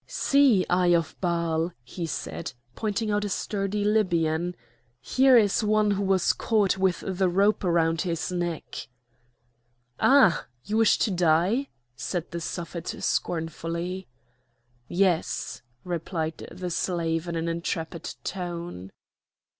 [0.07, 4.55] "See, Eye of Baal," he said, pointing out a sturdy Libyan,
[4.99, 8.87] "here is one who was caught with the rope round his neck."
[9.99, 10.47] "Ah!
[10.65, 14.07] you wish to die?" said the Suffet scornfully.
[14.87, 18.91] "Yes!" replied the slave in an intrepid tone.